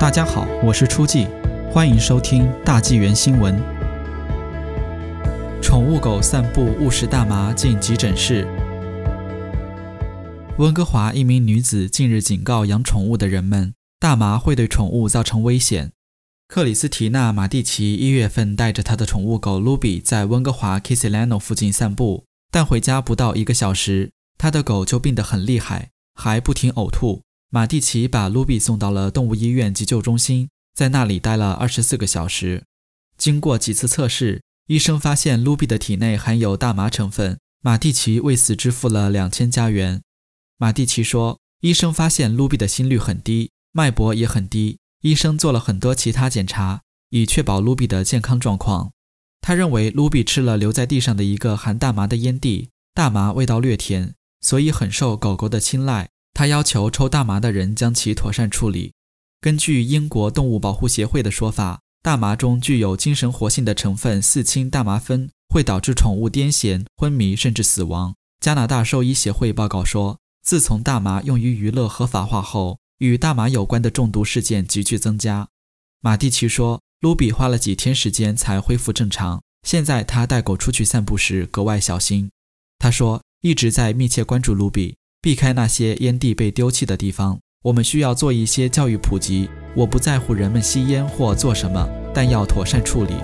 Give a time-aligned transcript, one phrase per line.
[0.00, 1.26] 大家好，我是初季，
[1.72, 3.60] 欢迎收听大纪元新闻。
[5.60, 8.46] 宠物狗散步误食大麻进急诊室。
[10.58, 15.90] 温哥华一名女子近日警告养宠物的人们，大麻会对宠物造成危险。
[16.46, 22.22] 克里斯提娜·马蒂奇一月份带着她的宠物狗卢比在温哥华 Kisilano 附近散步，
[22.52, 27.22] 但回家不到一个小时，她的狗就病得很厉害，还不停呕吐。
[27.50, 32.64] 马蒂奇把卢比送到了动物医院急救中心，在那里待了二十四个小时。
[33.16, 37.38] 经过几次测试，医生发现卢比的体内含有大麻成分。
[37.62, 40.02] 马蒂奇为此支付了两千加元。
[40.58, 44.78] 马蒂奇说，医生发现卢比的心率很低，脉搏也很低。
[45.00, 48.92] 医生做了很多其他检查，以确保卢比的健康状况。
[49.40, 56.10] 他认为卢比吃了留在地上的一个含大麻的烟蒂，大麻味道略甜，所以很受狗狗的青睐。
[56.38, 58.92] 他要求抽大麻的人将其妥善处理。
[59.40, 68.14] 根据英国动物保护协会的说法，大麻中具有精神活性的成分四氢大麻酚，会导致宠物癫痫、昏迷甚至死亡。
[68.38, 75.48] 加拿大兽医协会报告说，自从大麻用于娱乐合法化后，与大麻有关的中毒事件急剧增加。
[76.00, 82.30] 马蒂奇说，卢比花了几天时间才恢复正常，现在他带狗出去散步时格外小心。
[82.78, 84.97] 他说，一直在密切关注卢比。
[85.20, 87.38] 避开那些烟蒂被丢弃的地方。
[87.64, 89.48] 我们需要做一些教育普及。
[89.74, 93.14] 我不在乎人们吸烟或做什么，但要妥善处理。